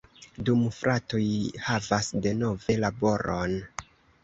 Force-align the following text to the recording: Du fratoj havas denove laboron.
Du 0.47 0.53
fratoj 0.77 1.21
havas 1.67 2.11
denove 2.25 2.81
laboron. 2.87 3.57